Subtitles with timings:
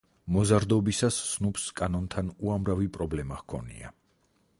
[0.35, 3.93] მოზარდობისას სნუპს კანონთან უამრავი პრობლემა ჰქონია.